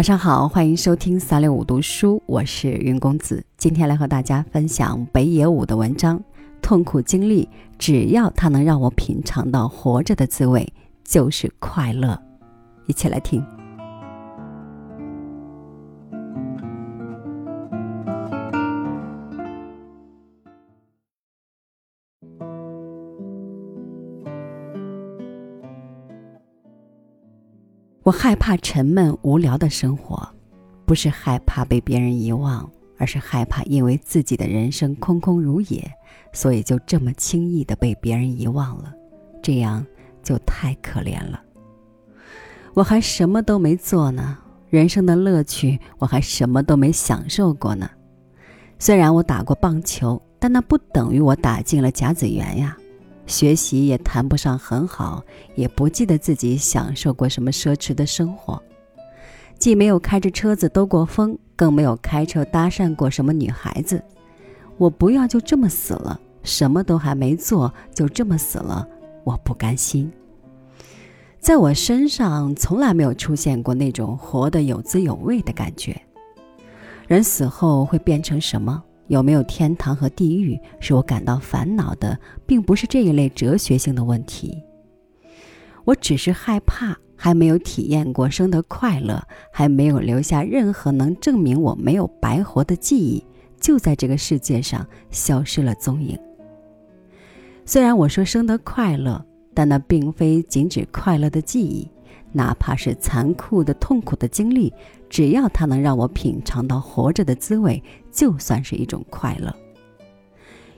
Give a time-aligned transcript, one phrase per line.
[0.00, 3.44] 晚上好，欢迎收听三六五读书，我是云公子。
[3.58, 6.18] 今天来和大家分享北野武的文章。
[6.62, 7.46] 痛苦经历，
[7.78, 10.66] 只要它能让我品尝到活着的滋味，
[11.04, 12.18] 就是快乐。
[12.86, 13.44] 一起来听。
[28.02, 30.26] 我害怕沉闷无聊的生活，
[30.86, 35.86] 不是害怕被别人遗忘，而是害怕因为自己的人生空空如也，
[36.32, 38.92] 所以就这么轻易的被别人遗忘了，
[39.42, 39.84] 这样
[40.22, 41.42] 就太可怜了。
[42.72, 44.38] 我还什么都没做呢，
[44.70, 47.90] 人生的乐趣我还什么都没享受过呢。
[48.78, 52.74] 虽然我打过棒球，但那不等于我打进了甲子园呀。
[53.30, 55.24] 学习也谈不上很好，
[55.54, 58.60] 也不记得自己享受过什么奢侈的生活，
[59.56, 64.02] 既没有开着车子兜过风，更没有开车搭讪过什么女孩子。
[64.76, 68.86] 我不要就这么死了，什么都还没做就这么死了，
[69.22, 70.10] 我不甘心。
[71.38, 75.98] 在我身上从来没有出现过那种活得有滋有味的感觉。
[77.06, 78.82] 人死后会变成什么？
[79.10, 82.16] 有没有天堂和地狱，使我感到烦恼的，
[82.46, 84.62] 并不是这一类哲学性的问题。
[85.84, 89.20] 我只是害怕，还没有体验过生的快乐，
[89.52, 93.24] 还没有留下任何能证明我没有白活的记忆，
[93.58, 96.16] 就在这个世界上消失了踪影。
[97.64, 101.90] 虽然我说生的快乐，但那并非仅指快乐的记忆。
[102.32, 104.72] 哪怕是残酷的、痛苦的经历，
[105.08, 109.54] 只要它能让我品尝到活着的滋味，就算是一种快乐。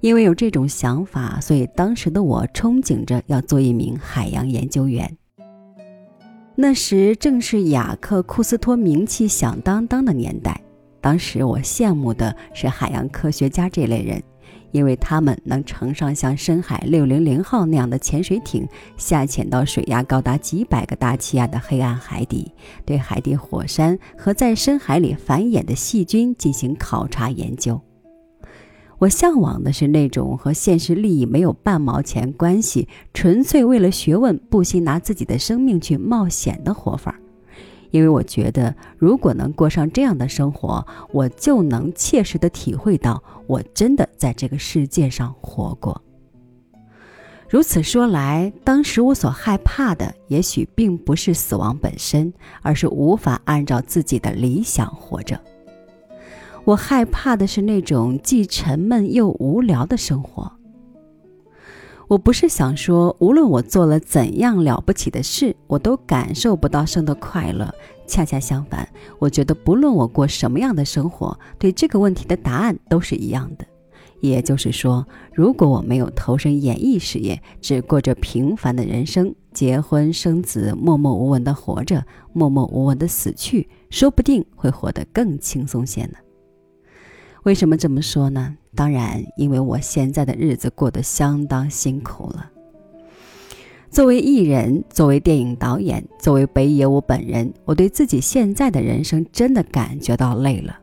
[0.00, 5.16] 因为有这种想法，所以当时的我憧憬着要做一名海洋研究员。
[6.56, 10.60] 那时正是雅克·库斯托名气响当当的年代，
[11.00, 14.22] 当时我羡慕的是海洋科学家这类人。
[14.74, 22.50] 因为他们能乘上像深海六零零号那样的潜水艇，下潜到水压高达几百个大气压的黑暗海底，
[22.84, 27.80] 对海底火山和在深海里繁衍的细菌进行考察研究。
[28.98, 37.23] 我向往的是那种和现实利益没有半毛钱关系，纯粹为了学问不惜拿自己的生命去冒险的活法儿。
[37.94, 46.02] 因为我觉得，如果能过上这样的生活，我就能切实的体会到，我真的在这个世界上活过。
[47.48, 55.40] 如此说来，当时我所害怕的，也许并不是死亡本身，而是无法按照自己的理想活着。
[56.64, 60.50] 我害怕的是那种既沉闷又无聊的生活。
[62.08, 67.74] 我不是想说，无论我做了怎样了不起的事，我都感受不到生的快乐。
[68.06, 68.86] 恰恰相反，
[69.18, 73.64] 我觉得不论我过什么样的生活，对这个问题的答案都是一样的。
[74.20, 86.14] 也就是说，如果我没有投身演艺事业，只过着平凡的人生，结婚生子，默默无闻的活着，默默无闻的死去，说不定会活得更轻松些呢。
[87.44, 88.56] 为什么这么说呢？
[88.74, 92.50] 当然，因为我现在的日子过得相当辛苦了。
[93.90, 100.80] 作为艺人，作为电影导演，作为北野武本人，我对自己现在的人生真的感觉到累了。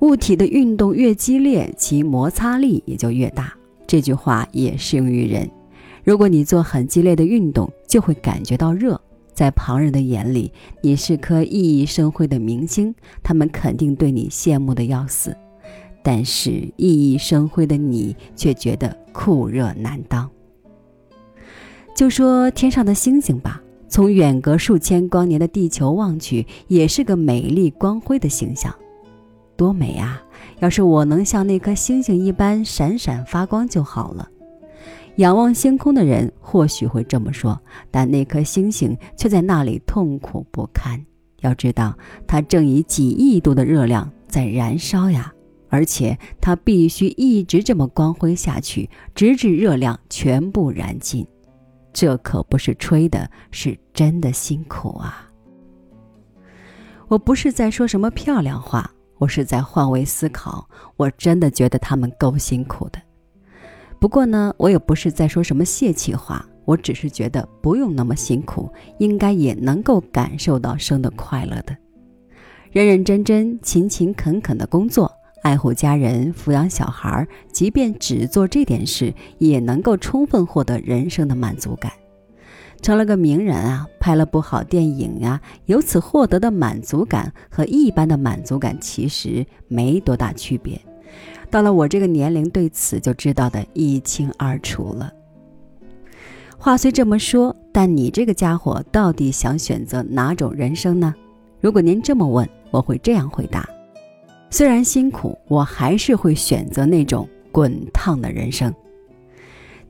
[0.00, 3.52] 物体的运动越激烈，其摩擦力也就越大。
[3.86, 5.48] 这句话也适用于人。
[6.02, 8.98] 如果你做很激烈的运动，就会感觉到热。
[9.42, 12.94] 在旁人的眼里，你是颗熠熠生辉的明星，
[13.24, 15.36] 他们肯定对你羡慕的要死。
[16.00, 20.30] 但是熠熠生辉的你却觉得酷热难当。
[21.92, 28.72] 就说天上的星星吧，从远隔数千光年的地球望去，也是个美丽光辉的形象，
[29.56, 30.22] 多美啊！
[30.60, 34.28] 要是我能像那颗星星一般闪闪发光就好了。
[35.16, 37.60] 仰望星空的人或许会这么说，
[37.90, 41.04] 但那颗星星却在那里痛苦不堪。
[41.40, 45.32] 要知道，它正以几亿度的热量在燃烧呀，
[45.68, 51.26] 而且它必须一直这么光辉下去，直至热量全部燃尽。
[51.92, 55.28] 这可不是吹的，是真的辛苦啊！
[57.08, 60.66] 我不是在说什么漂亮话，我是在换位思考。
[60.96, 63.01] 我真的觉得他们够辛苦的。
[64.02, 68.68] 不过呢，我也不是在说什么泄气话，我只是觉得不用那么辛苦，
[68.98, 71.76] 应该也能够感受到生的快乐的。
[72.72, 75.08] 认认真真、勤勤恳恳的工作，
[75.44, 81.92] 爱护家人、抚养小孩，即便只做这点事，也能够充分获得人生的满足感。
[82.82, 90.80] 成了个名人啊，拍了部好电影呀，由此获得的满足感和一般的满足感其实没多大区别。
[91.52, 95.12] 到了我这个年龄，对此就知道的一清二楚了。
[96.56, 101.14] 话虽这么说，但你这个家伙到底想选择哪种人生呢？
[101.60, 103.68] 如果您这么问，我会这样回答：
[104.48, 108.74] 虽然辛苦，我还是会选择那种滚烫的人生。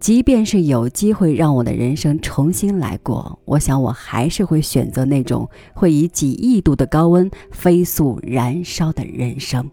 [0.00, 9.70] 即便是有机会让我的人生重新来过，我想我还是会选择那种会以几亿度的高温飞速燃烧的人生。